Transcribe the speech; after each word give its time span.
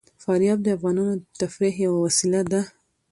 فاریاب 0.23 0.59
د 0.63 0.67
افغانانو 0.77 1.13
د 1.19 1.23
تفریح 1.39 1.75
یوه 1.85 1.99
وسیله 2.05 2.41
ده. 2.51 2.61